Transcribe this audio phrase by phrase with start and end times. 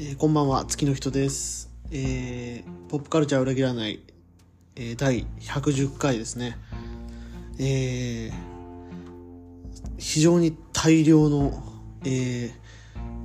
[0.00, 1.72] えーこんばんは、月の人です。
[1.90, 3.98] えーポップカルチャー裏切らない、
[4.76, 6.56] えー第110回ですね。
[7.58, 8.32] えー
[9.98, 11.52] 非常に大量の、
[12.04, 12.52] えー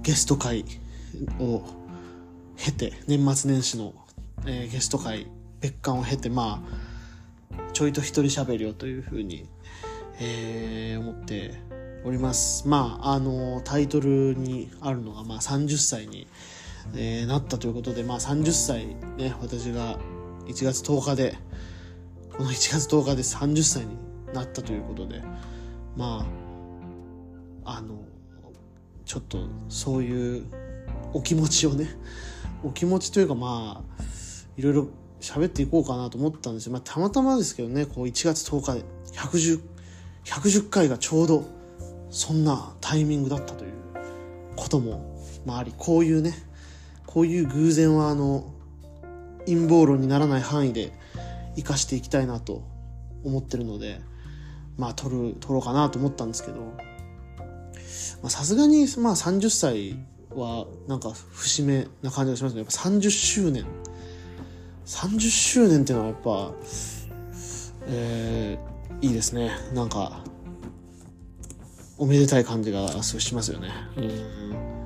[0.02, 0.66] ゲスト会
[1.40, 1.62] を
[2.58, 3.94] 経て、年末年始の、
[4.48, 5.28] えーゲスト会、
[5.62, 6.64] 別館を経て、ま
[7.52, 9.48] あ、ちょいと一人喋りをというふうに、
[10.20, 11.54] えー思って
[12.04, 12.68] おります。
[12.68, 16.26] まあ、あの、タイトルにあるのが、まあ、30歳に、
[16.96, 18.88] えーなったということで、まあ、30歳
[19.18, 19.98] ね、私が
[20.46, 21.38] 1月10日で、
[22.36, 23.98] この1月10日で30歳に
[24.34, 25.22] なったということで、
[25.96, 26.26] ま
[27.66, 28.00] あ、あの、
[29.06, 30.46] ちょっとそういう
[31.14, 31.90] お気持ちをね、
[32.64, 34.04] お気持ちというかまあ、
[34.58, 34.88] いろいろ
[35.20, 36.74] 喋っていこうかなと思ったんですよ。
[36.74, 39.62] まあ、たまたまですけどね、こう1月10日で110、
[40.26, 41.46] 110回がちょうど
[42.10, 43.72] そんなタイミングだったという
[44.56, 46.34] ことも、まあ、あり、こういうね、
[47.14, 48.52] こういう偶然はあの、
[49.46, 50.92] 陰謀論にならない範囲で
[51.56, 52.64] 生かしていきたいなと
[53.24, 54.02] 思ってるので、
[54.78, 56.74] まあ、取る、取ろうかなと思ったんですけど、
[58.30, 60.00] さすがに、まあ30歳
[60.32, 62.62] はなんか節目な感じがしますね。
[62.62, 63.66] やっぱ30周年。
[64.86, 66.54] 30周年っていうのはやっぱ、
[67.88, 69.52] えー、いいですね。
[69.76, 70.24] なんか、
[72.00, 73.70] おめでたい感じがすごいしますよね。
[73.98, 74.83] うん。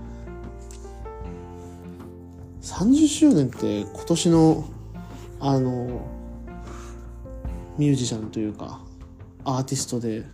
[2.67, 4.65] 30周年って今年の、
[5.39, 6.01] あの、
[7.77, 8.81] ミュージシャンというか、
[9.45, 10.25] アーティストで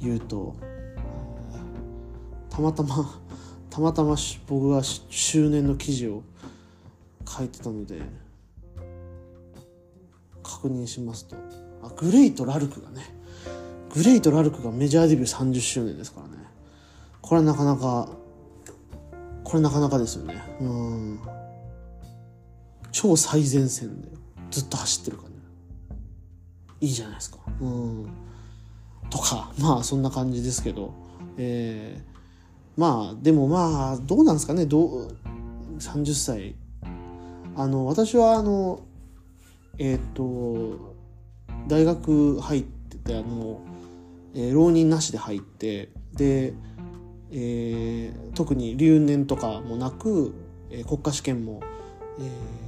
[0.00, 0.56] 言うと、
[2.48, 3.20] たまたま
[3.68, 6.22] たまたま僕が周年の記事を
[7.28, 8.00] 書いてたので
[10.42, 11.36] 確認しますと。
[11.82, 13.02] あグレイとラルクがね。
[13.94, 16.44] グレイとラルクがメジャーデビュー30周年ですからね。
[17.20, 18.08] これはなかなか
[19.44, 20.42] これなかなかですよね。
[20.60, 21.20] うん。
[22.92, 24.08] 超最前線で
[24.50, 25.26] ずっと走ってる感
[26.80, 26.86] じ。
[26.86, 27.38] いいじゃないですか。
[27.60, 28.08] うん。
[29.10, 30.94] とかまあそんな感じですけど。
[31.36, 32.12] えー
[32.74, 34.64] まあでもまあどうなんですかね。
[34.64, 35.16] どう
[35.78, 36.54] 30歳。
[37.54, 38.80] あの私はあの
[39.78, 40.94] えっ、と
[41.68, 43.60] 大学入っててあの、
[44.34, 46.54] えー浪人なしで入ってで、
[47.30, 50.34] えー特に留年とかもなく、
[50.70, 51.60] えー国家試験も、
[52.18, 52.61] えー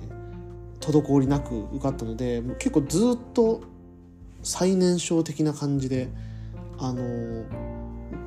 [0.93, 3.63] 滞りなく受かったのでもう結構ずっと
[4.43, 6.09] 最年少的な感じで
[6.79, 7.45] あの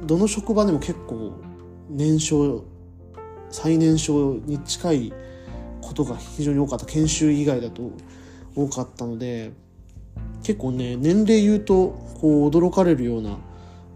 [0.05, 1.33] どの職場でも結構
[1.89, 2.63] 年少
[3.49, 5.13] 最年少に近い
[5.81, 7.91] ことが非常に多かった研修以外だと
[8.55, 9.51] 多かったので
[10.43, 11.89] 結構ね年齢言うと
[12.19, 13.37] こう驚かれるような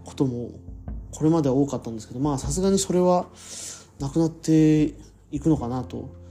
[0.04, 0.50] ことも
[1.10, 3.26] これまでは多かったんですけどまあさすがにそれは
[3.98, 4.94] なくなって
[5.30, 6.21] いくのかなと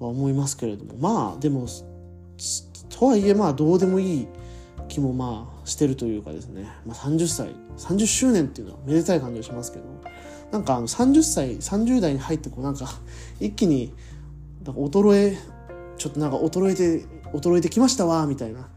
[0.00, 1.66] は思いますけれどもまあでも
[2.88, 4.28] とはいえまあどうでもいい
[4.88, 9.84] 気もまあしてるというかですね、まあ、30歳30周年っていうのはめでたい感じがしますけど。
[10.50, 12.86] なんかあの30歳30代に入ってこうなんか
[13.38, 13.94] 一気に
[14.64, 15.38] なんか衰え
[15.96, 18.68] ちょっとなんか衰えて衰えてきましたわみたいな、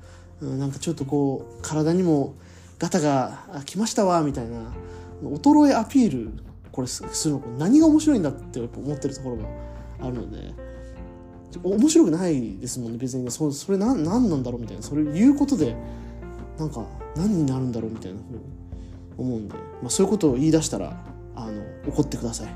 [0.42, 2.36] うん、なんかちょっとこう体にも
[2.78, 4.74] ガタがあきましたわみたいな。
[5.24, 6.34] 衰えアピール
[6.74, 9.46] これするの何が面白いんだってやっぱ思ってるところが
[10.02, 10.63] あるので。
[11.62, 13.24] 面白くないですもんね別に。
[13.24, 14.84] ねそそれ何何なんだろうみたいな。
[14.84, 15.76] それ言うことで
[16.58, 18.40] なんか何になるんだろうみたいなふうに
[19.18, 21.06] 思うんで、まあ、そういうことを言い出したら
[21.36, 22.56] あの怒ってください。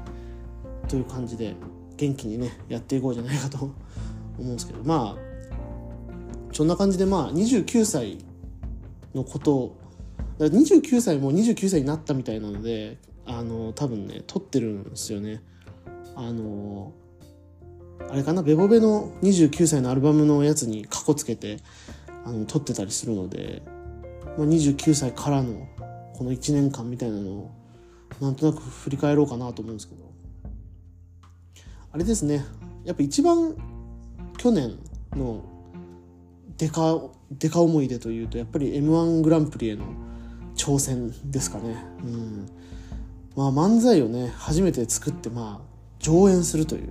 [0.88, 1.56] という感じで
[1.98, 3.74] 元気にねやっていこうじゃないかと 思
[4.40, 4.84] うんですけど。
[4.84, 5.28] まあ
[6.54, 8.18] そんな感じでまあ29歳
[9.14, 9.76] のこと
[10.40, 15.42] 29歳も29歳になったみたいなのであの多分ね撮ってるんですよね。
[16.16, 16.94] あの
[18.10, 18.42] あれかな？
[18.42, 21.60] ベボベの29歳のアルバムのやつにカコつけて
[22.26, 23.62] あの撮ってたりするので、
[24.38, 25.68] まあ、29歳からの
[26.14, 27.52] この1年間みたいなのを
[28.22, 30.08] なんとなく振り返ろうかなと思うんですけど。
[31.92, 32.46] あれですね。
[32.84, 33.56] やっぱ一番
[34.38, 34.78] 去年
[35.16, 35.44] の
[36.58, 37.00] デカ
[37.32, 39.86] デカ思い出というとやっぱり m 1グランプリへの
[40.56, 41.76] 挑戦ですかね。
[42.04, 42.50] うん。
[43.36, 45.66] まあ漫才をね初めて作ってまあ
[46.00, 46.90] 上演するという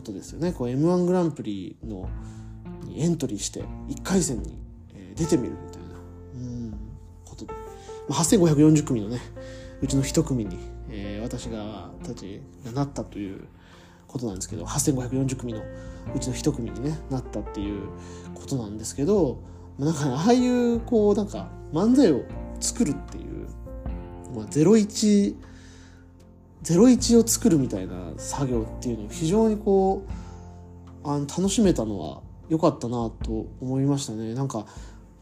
[0.00, 0.52] ことですよね。
[0.52, 2.08] こう m 1グランプリの
[2.84, 4.58] にエントリーして1回戦に
[5.14, 5.88] 出てみるみたいな。
[6.34, 6.38] う
[6.68, 6.74] ん。
[7.24, 7.52] ことで、
[8.08, 9.20] まあ、8540組のね
[9.82, 10.58] うちの一組に、
[10.88, 13.46] えー私がたちがなったという
[14.08, 15.62] ことなんですけど8540組の
[16.14, 17.88] うちの一組にねなったっていう
[18.34, 19.38] ことなんですけど
[19.78, 22.24] まあなんかねああいうこうなんか漫才を
[22.58, 23.46] 作るっていう、
[24.34, 25.36] まあ、01
[26.62, 30.04] 01を作るみたいな作業っていうのを非常にこ
[31.04, 34.34] うあの楽しめたのは良かったなと思いましたね。
[34.34, 34.66] なんか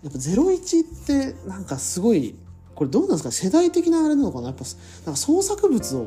[0.03, 2.35] やっぱ01ってなんかすごい
[2.75, 3.31] これどうなんですか？
[3.31, 4.49] 世代的なあれなのかな？
[4.49, 4.65] やっぱ
[5.07, 6.07] なんか創作物を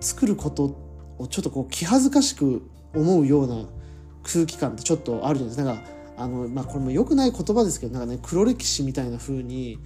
[0.00, 0.76] 作ること
[1.18, 2.62] をちょっとこう気恥ずかしく
[2.94, 3.66] 思うような
[4.22, 5.74] 空気感ってちょっとあるじゃないですか。
[5.74, 9.78] なんかあのまあこれも良くない言葉ですけどなんかね黒歴史みたいな風に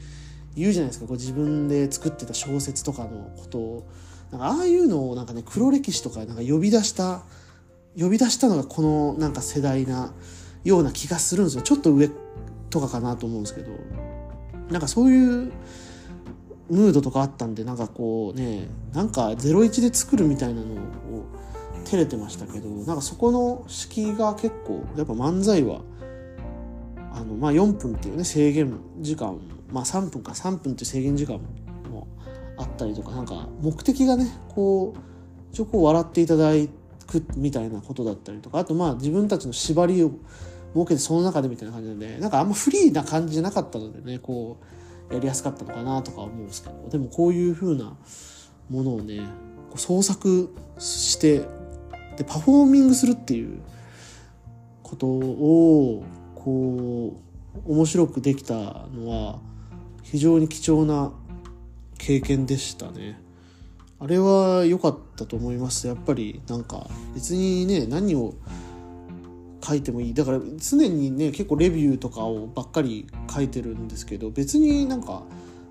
[0.57, 1.07] 言うじゃないですか。
[1.07, 3.89] こう自分で作ってた小説とかのことを。
[4.31, 7.23] なんかああいうのをなんかね黒歴史とかなんか呼び出した
[7.99, 10.13] 呼び出したのがこのなんか世代な
[10.65, 11.63] ような気がするんですよ。
[11.63, 12.11] ちょっと上
[12.71, 13.73] とかかなと思うんですけど。
[14.71, 15.53] なんかそういう
[16.71, 20.79] ムードとかあったんでなんかこうねなんか01で作るみたいなのを
[21.85, 25.81] 照れてましたけどなんかそこの敷居が結構やっぱ漫才は
[27.15, 29.41] あのまあ4分っていうね制限時間
[29.73, 31.41] まあ3分か3分っていう制限時間も
[32.59, 34.99] あったりとかなんか目的がねこう
[35.53, 36.53] 一応こう笑っていただ
[37.07, 40.11] くみたいなことだったりとかあとまあ自分たちの縛りを
[40.75, 44.59] 設けてその中でみたいな感じなでなんかあんまフリーな感じじゃなかったのでねこ
[45.11, 47.97] うやりやすかったのかなとか思うんですけどでもこういう風な
[48.69, 49.23] ものをね
[49.77, 51.39] 創作して
[52.17, 53.61] でパフォーミングするっていう
[54.83, 57.21] ことをこ
[57.67, 59.39] う面白くできたのは
[60.03, 61.13] 非常に貴重な
[61.99, 63.21] 経験でしたね。
[64.01, 65.87] あれは良かったと思います。
[65.87, 68.35] やっぱりなんか別にね何を
[69.63, 75.25] 書いてもいいだから常にね結構レビューとかをばっかり書いてるんですけど別になんか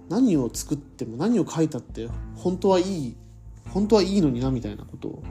[0.09, 3.17] 何を作っても何を書いたって本当はいい
[3.69, 5.23] 本当はいいのになみたいなことを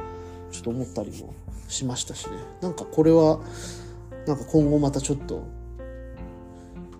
[0.50, 1.34] ちょっと思ったりも
[1.68, 3.40] しましたしねなんかこれは
[4.26, 5.46] なんか今後またちょっと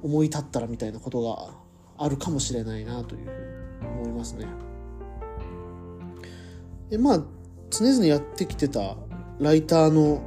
[0.03, 4.47] 思い立ったらみたいなことがあるかもしれないなというふうに思いますね。
[6.91, 7.23] でまあ
[7.71, 8.97] 常々やってきてた
[9.41, 10.23] ライターの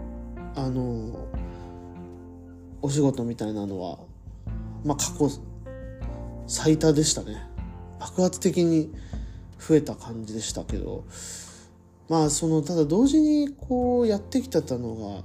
[0.56, 1.28] あの
[2.82, 4.00] お仕事みたいなのは
[4.84, 5.30] まあ過去
[6.48, 7.48] 最多でしたね
[8.00, 8.92] 爆発的に
[9.60, 11.06] 増えた感じでしたけど
[12.08, 15.24] まあそのただ同時にこうやってきてたの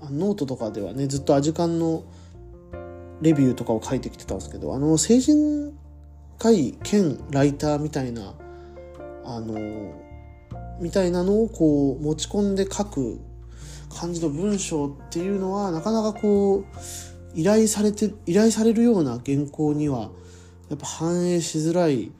[0.00, 2.04] がノートとかではねずっとアジカンの
[3.20, 5.76] レビューとかを書いてきてたんですけどあの精神
[6.38, 8.34] 科医兼ライターみたいな
[9.24, 9.92] あの
[10.80, 13.20] みたいなのをこう持ち込んで書く
[13.96, 16.64] 感じの文章っていうのはなかなかこう
[17.34, 20.10] 依頼されて依頼されるような原稿には
[20.68, 22.10] やっぱ反映しづらい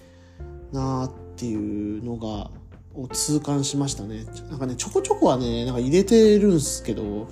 [0.73, 2.51] なっていうのが
[2.95, 4.25] を痛感しましたね。
[4.51, 7.29] なんかねちょこちょこはねなんか入れてるんすけど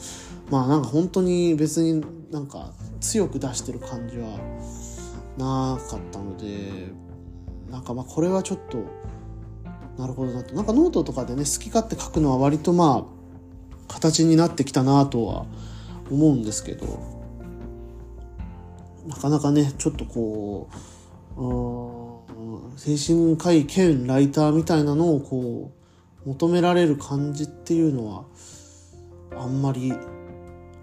[0.51, 4.39] まあなんか本当に別になんか強く出してる感じは
[5.41, 6.93] なかったので
[7.71, 8.85] なんかまあこれはちょっと
[9.99, 10.55] なるほどなと。
[10.55, 13.21] なんかノートとかでね好き勝手書くのは割とまあ
[13.89, 15.47] 形になってきたなとは
[16.11, 16.87] 思うんですけど
[19.07, 20.69] なかなかねちょっとこ
[21.37, 25.73] う精神科医兼ライターみたいなのをこ
[26.25, 28.25] う求められる感じっていうのは
[29.37, 29.93] あんまり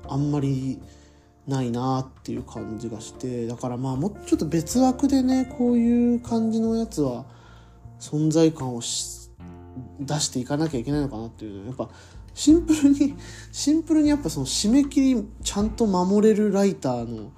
[0.07, 0.79] あんまり
[1.47, 7.25] ないなっていう感じがしてだからまあもうちょっと別枠でねこういう感じのやつは
[7.99, 11.89] 存在感を出していかなきゃいけないのかなっていうのはやっぱ
[12.33, 13.15] シンプルに
[13.51, 17.31] シンプルにやっぱその締め切りちゃんと守れるライターの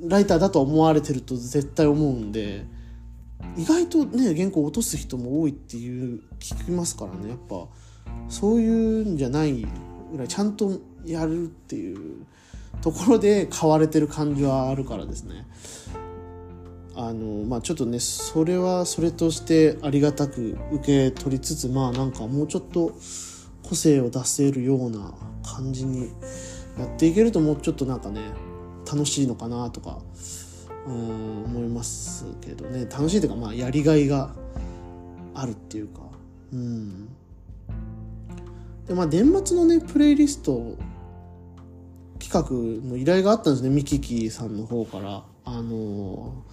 [0.00, 2.66] ライターだと思われてると絶対思うんで
[3.56, 7.30] 意外とね原稿落とす人も多いっていう聞きますからね。
[7.30, 7.66] やっぱ
[8.28, 8.68] そうい
[9.02, 9.66] うんじゃない
[10.10, 12.26] ぐらいちゃんとやるっていう
[12.82, 15.46] ところで買われてる感じはあるからですね。
[16.94, 22.92] あのまあちょっとねそれはそれとしてありがたく受け取りつつまあなんかもうちょっと
[23.62, 26.10] 個性を出せるような感じに
[26.78, 28.20] やっていけるともうちょっとなんかね
[28.86, 30.00] 楽しいのかなとか
[30.86, 32.80] うん思いますけどね。
[32.86, 34.34] 楽しいというかまあやりがいが
[35.34, 36.00] あるっていうか。
[36.52, 37.08] うん。
[38.86, 40.76] でまあ年末のねプレイリスト
[42.22, 45.24] 企画の依頼があったんですねミキキさんの方から。
[45.44, 46.44] あの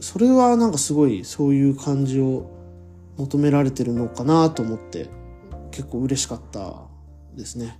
[0.00, 2.50] それはなんかすごいそういう感じを
[3.16, 5.08] 求められてるのかなと思って
[5.70, 6.82] 結構嬉しかった
[7.34, 7.78] ですね。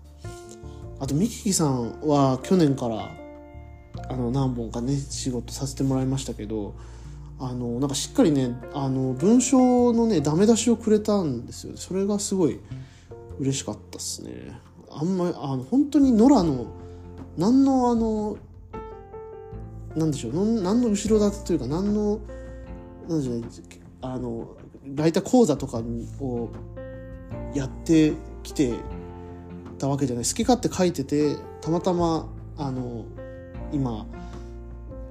[0.98, 3.10] あとミキキさんは去年から
[4.08, 6.74] あの何本かね仕事させてもらいましたけど
[7.38, 12.60] あのなんかしっかりねあの文章のねダメ出しをくれたんですよそれがすごい
[13.38, 14.58] 嬉しかったっすね。
[14.98, 16.66] あんまあの本当に野良の
[17.36, 18.38] 何のあの
[19.94, 22.18] なんでしょう何の後ろ盾というか何の
[23.08, 23.42] なんでしょう
[24.00, 24.56] あの
[24.94, 25.82] ライター講座とか
[26.20, 26.50] を
[27.54, 28.74] やってきて
[29.78, 33.04] たわけじゃない好き勝手書いててたまたまあの
[33.72, 34.06] 今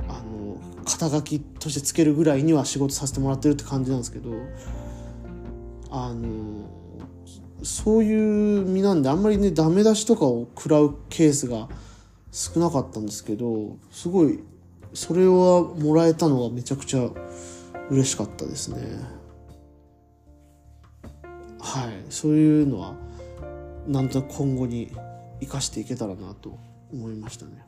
[0.07, 4.31] あの肩書きとしてつけるぐらいには仕事させてもらってるって感じなんですけど
[5.91, 6.84] あの
[7.65, 11.67] そういう身なんであんまりねダメ出しとかを食らうケースが
[12.31, 14.39] 少なかったんですけどすごい
[14.93, 17.09] それはもらえたのはめちゃくちゃ
[17.89, 18.77] 嬉しかったですね。
[21.59, 22.05] はい。
[22.09, 22.95] そういうのは
[23.87, 24.91] なんとなく今後に
[25.41, 26.57] 生かしていけたらなと
[26.93, 27.65] 思いましたね。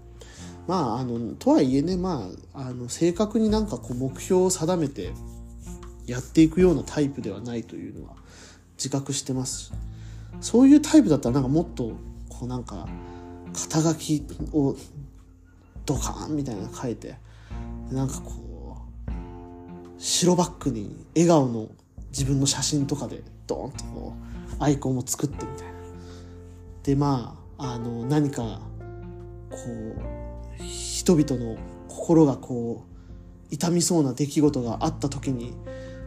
[0.67, 5.11] まああのとはいえねまああの正確になんかこう目標を定めて
[6.05, 8.15] やっていくようなタイプではないというのは
[8.77, 9.73] 自覚してます
[10.39, 11.91] そういうタイプだったらなんかもっと
[12.29, 12.87] こうなんか
[13.53, 14.75] 肩書きを
[15.85, 17.15] ドカーンみたいなの書いて
[17.91, 19.11] なんかこう
[19.97, 21.69] 白バックに笑顔の
[22.09, 24.13] 自分の写真とかでドーンとこ
[24.59, 25.73] うアイコンを作ってみたいな。
[26.83, 28.61] でまああの何か
[29.49, 29.57] こ
[30.59, 31.57] う人々の
[31.87, 35.53] 心がこう痛みそうな出来事があった時に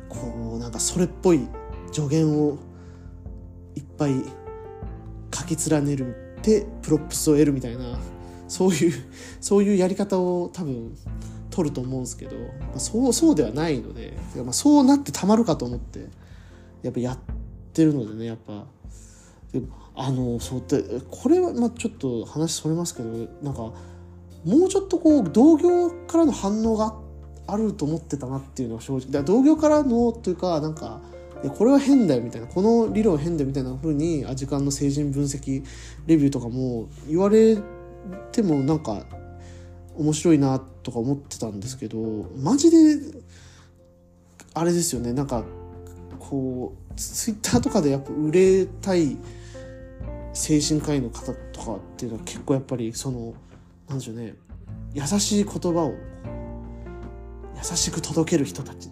[0.08, 1.48] こうなんかそれっぽい
[1.92, 2.59] 助言を
[3.75, 4.12] いっぱい
[5.35, 7.99] 書き連ねるってプロップスを得るみたいな
[8.49, 8.92] そういう
[9.40, 10.97] そういうやり方を多分
[11.50, 12.44] 取ると思うんですけど、ま
[12.76, 16.09] あ、そうそうではないので、まあ、そうなってたまるかと思って
[16.82, 17.18] やっぱやっ
[17.73, 18.66] てるのでねやっぱ。
[19.97, 23.11] あのそうってこれはまあちょっと話それますけど
[23.42, 23.61] なんか
[24.44, 26.94] もうちょっとこう同業からの反応が
[27.47, 29.23] あると思ってたなっていうのは正直。
[29.23, 31.00] 同業からのというかなんか
[31.49, 35.64] これは変だよみたいなこの理論変だよみたいな風にアジカンの成人分析
[36.06, 37.56] レビューとかも言われ
[38.32, 39.06] てもなんか
[39.97, 41.99] 面白いなとか思ってたんですけど
[42.37, 43.20] マジで
[44.52, 45.12] あれですよね。
[45.12, 45.44] なんか
[46.18, 49.16] こうツイッターとかでやっぱ売れたい
[50.32, 53.35] 精神科医の方とかっていうのは結構やっぱりその
[53.88, 54.35] なんでしょうね。
[54.92, 55.94] 優しい言葉を
[57.56, 58.88] 優しく届ける人たち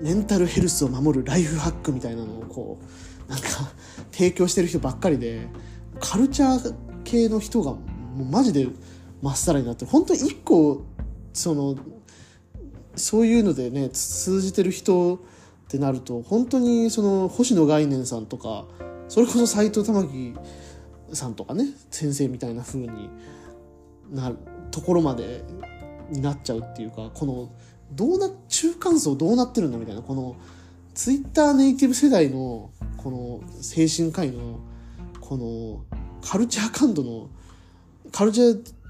[0.00, 2.78] メンタルヘルスを守るライフハックみたいなのをこ
[3.28, 3.46] うなんか
[4.12, 5.46] 提供してる人ばっかりで
[6.00, 7.80] カルチャー系の人がも
[8.20, 8.66] うマジで
[9.22, 10.84] まっさらになって本当に一個
[11.32, 11.76] その
[12.96, 15.18] そういうのでね通じてる人っ
[15.68, 18.64] てなると本当にその星野概念さんとか
[19.08, 20.34] それこそ斎藤玉樹
[21.12, 23.10] さんとかね先生みたいな風に
[24.10, 24.36] なる
[24.70, 25.44] ところまで
[26.10, 27.52] になっちゃうっていうかこの
[27.92, 30.36] どうな中間層どうなってるんだみたいなこの
[30.94, 34.60] ツイッターネイティブ世代のこの精神科医の
[35.20, 37.30] このカルチャー感度の
[38.12, 38.80] カルチャー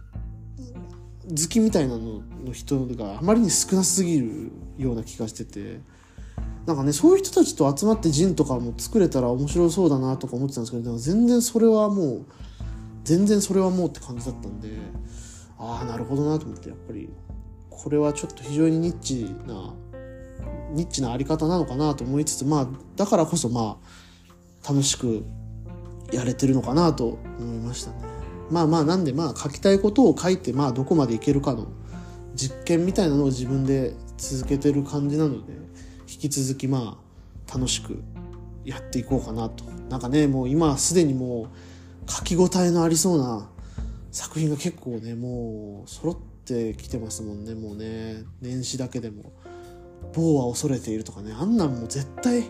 [1.28, 5.80] 好きみたいなのの人があまりに少なすぎるような気がしてて
[6.66, 12.26] なんかねそういう人たちと集まってジンとかも作れたら面白そうだなとか思ってたんですけど全然それはもう
[13.04, 14.71] 全然それはもうって感じだったんで
[15.59, 17.11] ああなるほどなと思ってやっぱり
[17.82, 19.75] これはちょっと非常にニッチな
[20.72, 25.25] ニッチなあり方なのかなと思いつつまあだからこそまあ楽しく
[26.12, 27.96] やれてるのかなと思いましたね。
[28.50, 31.68] まあまあなんでまあ書きたいことを書いてまあどこまでいけるかの
[32.34, 35.52] 実験みたいなのを自分で続けてる感じなので
[36.00, 36.99] 引き続きま
[37.49, 38.02] あ楽しく
[38.64, 39.64] やっていこうかなと。
[39.88, 41.49] なんかねもう今すでにも
[42.06, 43.49] う書き応えのありそうな
[44.12, 48.25] 作品が結構ねもう揃ってってきてますもんねもうね。
[48.40, 49.33] 年始だけでも
[50.12, 51.33] 「某は恐れている」とかね。
[51.33, 52.45] あんなんもう絶対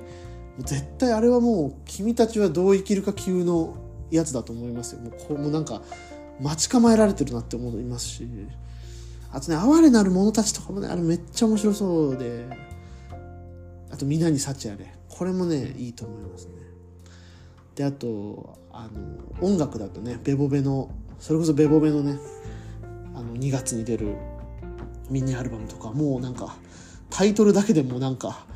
[0.58, 3.76] 絶対あれはもう君たちはどう生きるか級の
[4.10, 5.00] やつだと思いますよ。
[5.00, 5.82] もうこうもうなんか
[6.40, 8.28] 待ち構えられてるなって思いますし。
[9.32, 12.46] あとね哀れなる者たちとかもねあれめっちゃ面白そうで。
[13.92, 16.52] あと皆に幸あれこれもねいいと思いますね。
[17.74, 18.88] であとあ
[19.40, 22.18] の音楽だとねベボベのそれこそベボベのね
[23.14, 24.16] あの2月に出る
[25.10, 26.56] ミニアルバムとかもうなんか
[27.10, 28.46] タイトルだけでもなんか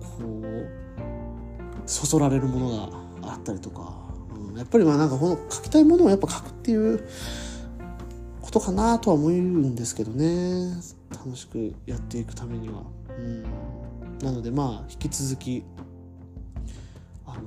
[0.00, 0.84] こう
[1.86, 2.90] そそられるもの
[3.22, 3.92] があったりとか、
[4.34, 7.06] うん、やっぱりまあなんかこの書きたいものをやっぱ書くっていう
[8.40, 10.74] ことかなとは思うんですけどね
[11.10, 12.82] 楽しくやっていくためには。
[13.16, 13.42] うん、
[14.20, 15.62] なのでまあ引き続き
[17.26, 17.42] あの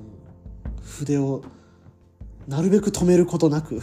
[0.81, 1.43] 筆を
[2.47, 3.81] なるべく止めることなく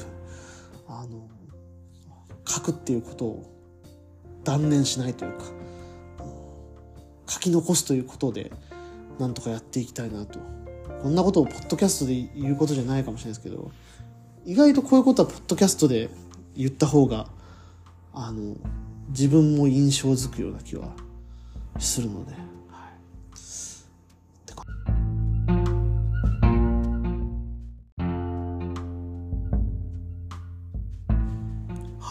[2.47, 3.51] 書くっていうことを
[4.45, 5.45] 断念しないというか、
[7.27, 8.53] 書き残すということで
[9.19, 10.39] なんとかやっていきたいなと。
[11.03, 13.71] こんなことをポッドキャストで言うことじゃないかもしれないですけど
[14.47, 16.09] 意外とこういうことはポッドキャストで
[16.57, 17.29] 言った方が
[18.15, 18.57] あの
[19.09, 20.89] 自分も印象づくような気は
[21.79, 22.33] するので、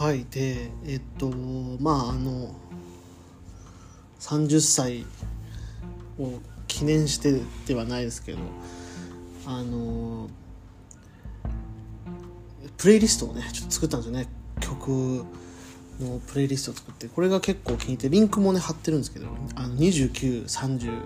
[0.04, 1.32] はいでえっと
[1.80, 2.54] まああの
[4.20, 5.06] 30歳
[6.20, 8.40] を記念してではないですけど
[9.46, 10.30] あの
[12.76, 14.28] プレイリストをねちょっと作ったんですよね。
[14.60, 15.26] 曲
[16.02, 21.00] のプレイリストを作ってこれが結構気に入ってリンクもね貼ってるんですけどあの2930、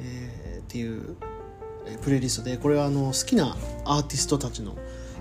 [0.00, 1.16] えー、っていう
[2.02, 4.76] プレイリストでこれはあの好きなアーティストたちの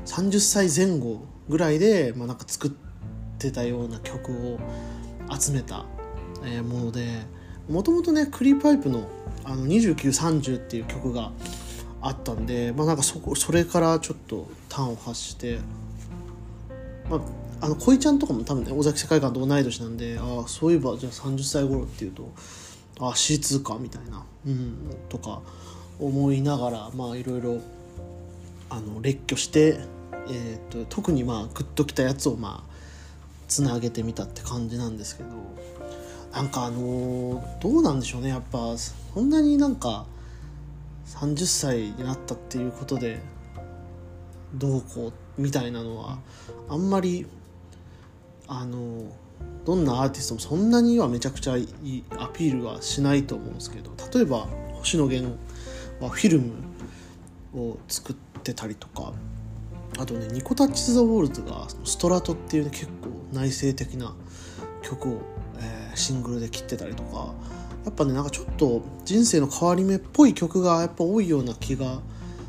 [0.05, 2.71] 30歳前後ぐらいで、まあ、なんか作っ
[3.37, 4.59] てたような曲を
[5.37, 5.85] 集めた、
[6.43, 7.21] えもので
[7.69, 9.07] もともとねクリーパイプの
[9.43, 11.31] あの2930っていう曲が
[12.01, 15.59] あったんで、まあ、なんかそこそれからちょっと端を発して、
[17.09, 22.31] まあ、あの恋ちゃんとかも多分ね尾崎世界観と同い年なんでああそういえばじゃあ30歳頃っていうと
[22.99, 25.41] ああ C2 かみたいな、うん、とか
[25.99, 27.59] 思いながらまあいろいろ
[28.69, 29.79] あの列挙して、
[30.29, 32.71] えーと、特にまあグッときたやつをまあ
[33.47, 35.29] つなげてみたって感じなんですけど
[36.33, 40.05] なんかあのー、どうなんでしょうねやっぱそんなになんか
[41.07, 43.19] 30歳になったっていうことで
[44.53, 46.19] どうこうみたいなのは
[46.69, 47.27] あんまり
[48.47, 49.03] あの
[49.65, 55.37] どんなアーティストもそんなにはめちゃくちゃいいアピールはしないと思うんですけど例えば星野源
[55.99, 56.53] はフィルム
[57.53, 59.13] を作ってたりとか
[59.99, 64.13] あとねニコタッチ・ザ・ウォールズが「ストラト」っていうね結構内省的な
[64.81, 65.21] 曲を、
[65.59, 67.33] えー、シングルで切ってたりとか
[67.85, 71.99] やっぱねなんかちょっと人生の変わり目っぽい曲がやっぱ多いような気が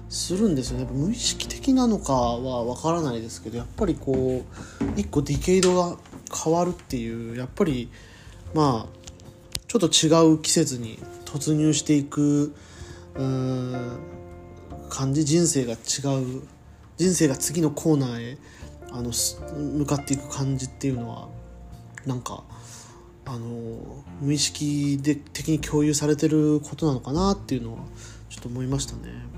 [0.08, 0.84] するんですよね。
[0.84, 4.44] やっぱ無意識的なのかはわからないですけどやっぱりこ
[4.96, 5.96] う一個ディケイドが
[6.44, 7.88] 変わるっていうやっぱり
[8.54, 9.02] まあ
[9.68, 12.54] ちょっと違う季節に突入していく
[14.90, 15.76] 感じ人生が違
[16.22, 16.42] う
[16.96, 18.38] 人生が次のコーナーへ
[18.90, 19.10] あの
[19.78, 21.28] 向かっていく感じっていうのは
[22.06, 22.44] なんか
[23.24, 27.78] あの無意識で的に共有されてることなのかなっていうのは
[28.28, 29.32] ちょっと思いましたね。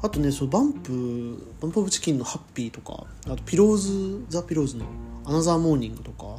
[0.00, 4.84] あとね、そのバンプ、バンプオブチキンのハッピーとか、あとピローズ、ザ・ピローズの
[5.24, 6.36] アナザーモーニングとか、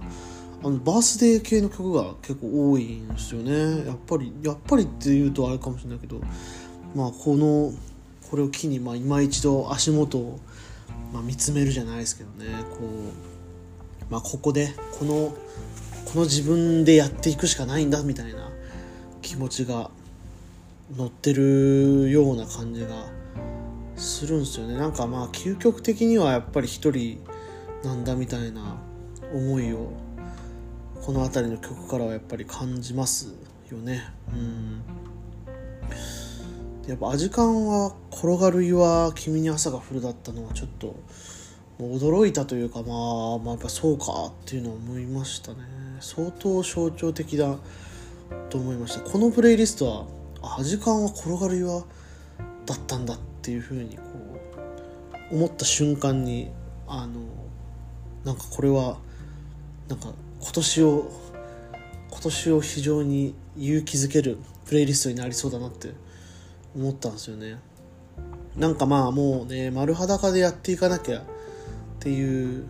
[0.63, 3.85] あのバースデー系の曲が結構多いんですよね。
[3.85, 6.21] やっぱり、やっぱりっていうとあれかもしれないけど、
[6.95, 7.73] まあこの、
[8.29, 10.39] これを機に、まあ今一度足元を、
[11.13, 15.35] まあ、見つめるじゃないですけどね、こう、まあここで、この
[16.05, 18.49] この自分でやっていくしかないんだみたいな
[19.21, 19.91] 気持ちが
[20.95, 23.05] 乗ってるような感じが
[23.95, 24.75] するんですよね。
[24.75, 27.23] なんかまあ究極的にはやっぱり一人
[27.83, 28.77] なんだみたいな
[29.33, 29.91] 思いを
[31.03, 33.35] この辺りの曲からはやっぱり感じます
[33.71, 34.03] よね。
[34.33, 34.98] うん。
[36.89, 40.95] やっぱ「アジカンは転がる岩君に朝が降る」だったのはちょっと
[41.79, 42.93] 驚いたというかま
[43.35, 45.57] あまあやっぱそうかっていうのを思いましたね。
[46.01, 47.57] 相当象徴的だ
[48.49, 49.01] と思いました。
[49.01, 50.05] このプレイリストは
[50.41, 51.83] あ時間は転がる岩
[52.65, 54.03] だったんだっていうふうにこ
[55.31, 56.49] う思った瞬間に
[56.87, 57.21] あの
[58.23, 58.97] なんかこれは
[59.87, 61.11] なんか今年を
[62.09, 65.93] 今年を非常に勇気づけるプレイリストになりそうだなって
[66.75, 67.59] 思ったんですよね。
[68.55, 71.23] なんかまあもうね丸裸でやっていかなきゃっ
[71.99, 72.65] ていう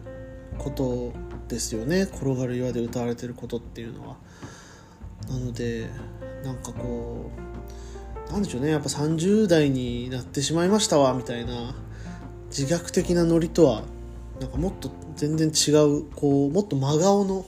[0.58, 1.14] こと
[1.48, 2.02] ですよね。
[2.04, 4.18] 転がる岩で歌われてることっていうのは。
[5.28, 5.88] なので
[6.44, 7.30] なんかこ
[8.30, 8.70] うなんでしょうね。
[8.70, 11.74] やっぱ30代になってしまいましたわみたいな
[12.50, 13.84] 自虐的なノリとは
[14.40, 17.46] なんかもっと全然違うこうもっと真顔の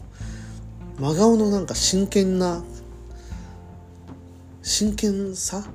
[1.00, 2.64] 真顔のなんか真剣な
[4.62, 5.66] 真剣さ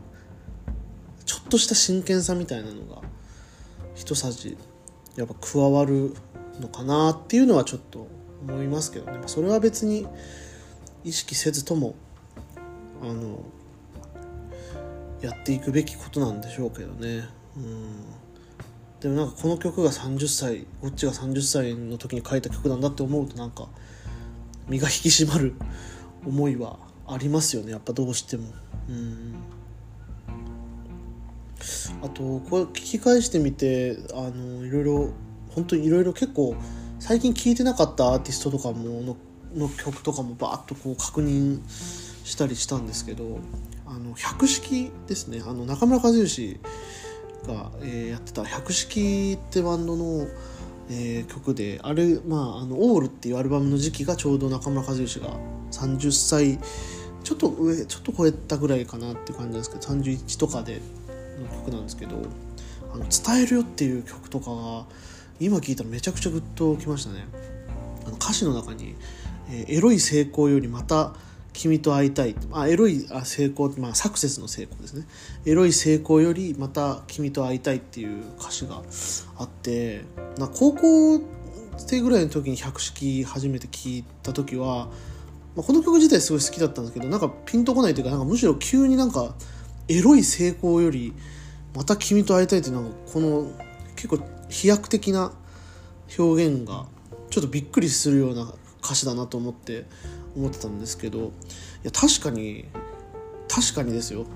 [1.47, 3.01] っとした真剣さみたいなのが
[3.95, 4.57] 一さじ
[5.17, 6.15] やっぱ加わる
[6.61, 8.09] のかなっていうのはちょっと
[8.47, 10.07] 思いますけどね、それは別に
[11.05, 11.95] 意識せずとも
[13.03, 13.39] あの
[15.23, 17.29] やっていくべきことなんでしょうけどね。
[17.57, 18.05] うん。
[19.01, 23.69] でもなんかこの曲が30歳こっちが30歳の時に書いた曲なんだって思うとなんか
[24.69, 25.55] 身が引き締まる
[26.27, 27.73] 思いはありますよね。
[27.73, 28.49] やっぱどうしても。
[28.89, 29.35] うん。
[32.03, 35.11] あとこれ聞き返してみてあのいろいろ
[35.51, 36.57] 本当にいろいろ結構
[36.99, 39.16] 最近聴いてなかったアーティストとかもの
[39.55, 43.38] の曲とかもバーッとこう確認したりしたんですけど
[43.87, 45.42] あの百式ですね。
[45.46, 46.59] あの中村和義
[47.46, 50.27] が、えー、やってた百式ってバンドの
[50.88, 55.37] えー、曲であれ、まあ、あの「オール」っていうアルバムの時期がちょうど中村和義が
[55.72, 56.59] 30歳
[57.25, 60.81] ちょっと上ちょっと超えたぐらいかなって感じなんですけど31とかで
[61.44, 62.16] 曲なんですけど
[62.92, 64.87] 「あの伝えるよ」っていう曲とかが
[65.40, 67.27] 今聴いたらめちゃくちゃグッときましたね。
[68.07, 68.94] あの歌詞の中に、
[69.51, 71.14] えー、エロい成功よりまた
[71.53, 75.07] 君と会いたい」あエロいあ成功、まあ、サクセスの成功ですね
[75.44, 78.83] エロい成功よりまた君と会いたいっていう歌詞が
[79.38, 80.05] あって
[80.38, 81.20] な高校
[81.79, 84.88] 生ぐらいの時に百式初めて聞いた時は、
[85.55, 89.35] まあ、この曲自体すごい好きだったんですけどなんかピンとこないというかなんかむしろ急になんか
[89.88, 91.12] エロい成功より
[91.75, 93.51] また君と会いたいっていうのがこの
[93.94, 94.18] 結構
[94.49, 95.33] 飛躍的な
[96.18, 96.87] 表現が
[97.31, 99.85] ちょっとびっくりするような歌詞だなと思って
[100.37, 101.22] 思ってたんですけどい
[101.85, 102.66] や確かに
[103.49, 104.27] 確かにですよ。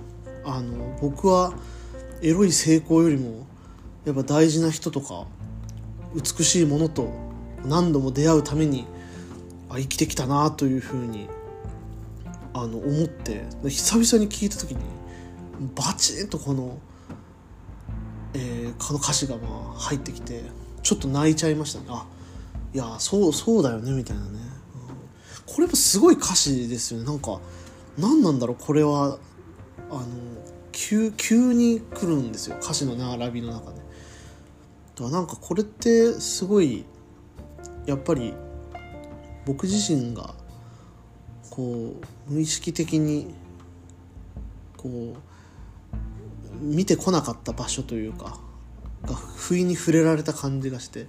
[0.45, 1.53] あの僕は
[2.23, 3.47] エロい成功よりも
[4.05, 5.27] やっぱ大事な人とか
[6.15, 7.13] 美しいものと
[7.65, 8.87] 何度も出会うために
[9.69, 11.29] あ生きてきたなというふうに
[12.55, 14.79] あの思って久々に聞いた時に
[15.61, 16.79] バチンとこの、
[18.35, 20.43] えー、この歌詞がまあ入ってきて
[20.83, 21.87] ちょっと泣いちゃいましたね。
[21.91, 22.07] あ
[22.73, 24.39] いやそうそうだよねみたいなね。
[25.47, 27.07] これもすごい歌詞ですよね。
[27.07, 27.41] なんか
[27.99, 29.19] 何なんだろうこれは
[29.91, 30.07] あの
[30.73, 32.57] 急急に来るんですよ。
[32.61, 33.77] 歌詞の並びの中で。
[33.77, 36.85] だからなんかこれってすごい
[37.85, 38.33] やっぱり
[39.45, 40.35] 僕自身が
[41.51, 41.95] こ
[42.29, 43.35] う無意識的に
[44.77, 45.30] こう
[46.61, 48.39] 見てこなかった場所というか
[49.05, 51.07] が不意に触れられた感じがして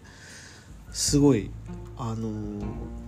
[0.92, 1.52] すごい
[1.98, 3.02] あのー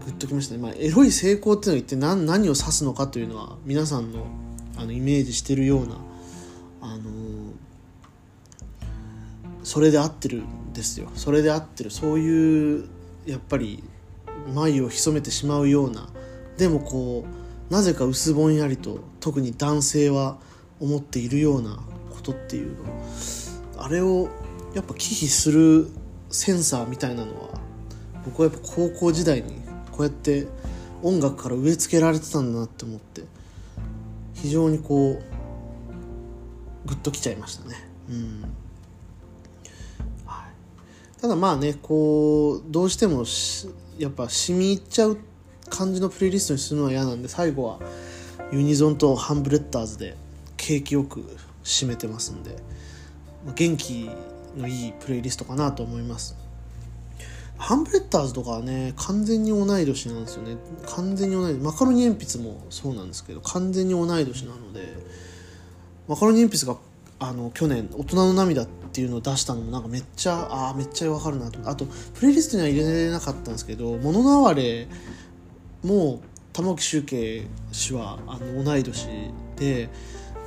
[0.00, 4.26] グッときましたね、まあ、エロい成功っていうのは一体何何を指すのかというのは皆さんの
[4.76, 5.96] あのイメージしてるような、
[6.80, 7.52] あのー、
[9.62, 11.10] それで合ってるんですよ。
[11.14, 11.90] それで合ってる。
[11.90, 12.88] そういう
[13.26, 13.84] やっぱり
[14.54, 16.08] 眉を潜めてしまうような
[16.56, 20.38] でもこうなぜか薄ぼんやりと特に男性は
[20.80, 21.78] 思っているような
[22.10, 22.84] ことっていうの
[23.78, 24.28] あれを
[24.74, 25.88] やっぱ忌避する
[26.30, 27.48] センサーみたいなのは
[28.24, 30.46] 僕はやっぱ高校時代にこうやって
[31.02, 33.22] 音楽から植え付けられてたんだなって思って
[34.34, 37.76] 非常にこうグッときちゃいましたね。
[38.08, 38.44] うん、
[41.20, 43.24] ただまあねこうどうしても
[43.98, 45.18] やっぱ染み入っちゃう
[45.68, 47.78] 感じのプレイリストにするのは嫌なんで最後は
[48.52, 50.16] ユニゾンとハンブレッダーズで
[50.60, 51.24] 景気よく
[51.64, 52.56] 締めてますんで
[53.54, 54.10] 元気
[54.56, 56.36] のいいプレイリストかなと思います。
[57.56, 60.56] ハンブレッダーズとかはね完全に同い年なんですよね。
[60.86, 61.62] 完全に同い年。
[61.62, 64.94] マカロニ鉛筆もそうなんですけど完全に同い年なので
[66.08, 66.78] マカロニ鉛筆が
[67.18, 74.88] あの去年「大人の涙」っていうのを出したのもなんかめっちゃあめっちゃわかるなとあとプレイリストには入れなかったんですけど「物の哀れ」
[75.84, 76.20] も
[76.52, 79.06] 玉置周慶氏はあの同い年
[79.56, 79.88] で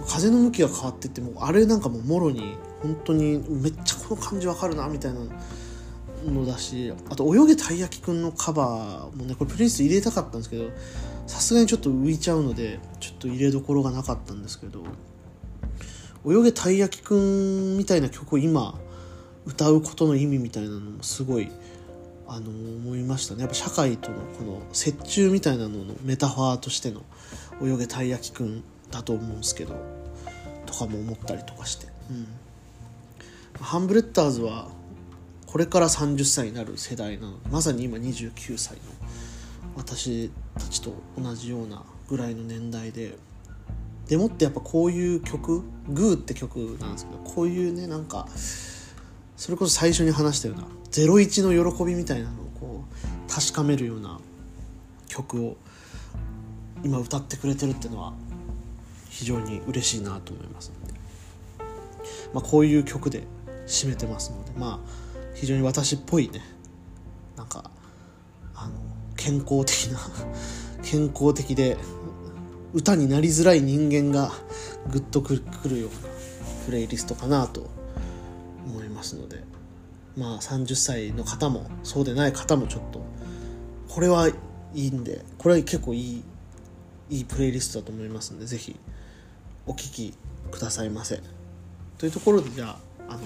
[0.07, 5.19] 風の向きが変わっててもあれなんかもうもろに本当にめっちゃこの感じわかるなみたいな
[6.25, 10.69] のだしあと泳げたい焼きくんのカバーもねこれプレイリス入れたかったんですけど
[11.27, 14.83] さすがにちょっと浮いちゃうのでちょっと入れどころがなかったんですけど
[16.25, 18.75] 泳げたい焼きくんみたいな曲を今
[19.45, 21.49] 歌うことの意味みたいなのもすごい
[22.27, 23.41] あの思いましたね。
[23.41, 27.01] やっぱ社会とのこの折衷みたいなののメタファーとしての
[27.61, 29.75] 泳げたい焼きくんだと思うんですけど
[30.65, 32.27] とかも思ったりとかして、うん、
[33.59, 34.67] ハンブレッダーズは
[35.47, 37.41] これから30歳になる世代なの。
[37.41, 38.81] でまさに今29歳の
[39.75, 43.17] 私たちと同じようなぐらいの年代で。
[44.07, 48.27] でもってやっぱこういう曲「グー」って曲なんですけどこういうねなんか
[49.37, 54.19] それこそ最初に話したような「01の喜び」みたいなのをこう確かめるような
[55.07, 55.55] 曲を
[56.83, 58.13] 今歌ってくれてるっていうのは
[59.13, 60.93] 非常に嬉しいなと思いますので、
[62.33, 63.23] まあ、こういう曲で
[63.67, 64.51] 締めてますので。
[64.57, 65.03] まあ
[65.35, 66.41] 非常に私っぽいね。
[67.35, 67.69] なんか
[68.55, 68.73] あの
[69.15, 69.99] 健康的な
[70.83, 71.77] 健康的で
[72.73, 74.31] 歌になりづらい人間が
[74.91, 76.09] グッとくるような
[76.65, 77.69] プレイリストかなと
[78.65, 79.43] 思いますので。
[80.17, 83.01] まあ30歳の方もそうでない方もちょっと
[83.89, 84.33] これはい
[84.75, 86.23] いんでこれは結構いい
[87.09, 88.75] いいプレイリストだと思いますので是非
[89.65, 90.13] お聴き
[90.51, 91.21] くださいませ。
[91.97, 93.19] というところでじゃああの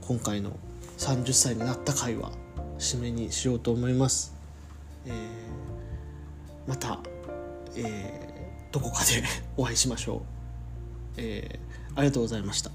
[0.00, 0.56] 今回の
[0.98, 2.32] 30歳になった回は
[2.78, 4.34] 締めにしようと思います。
[5.06, 5.14] えー、
[6.66, 7.00] また、
[7.76, 9.22] えー、どこかで
[9.56, 10.20] お会いしましょう。
[11.16, 12.70] えー、ありがとうございました。